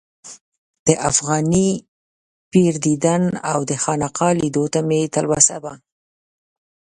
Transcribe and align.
د 0.87 0.89
افغاني 1.09 1.69
پیر 2.51 2.73
دیدن 2.85 3.23
او 3.51 3.59
د 3.69 3.71
خانقا 3.83 4.29
لیدلو 4.41 4.65
ته 4.73 4.79
مې 4.87 4.99
تلوسه 5.15 5.55
وه. 5.63 5.73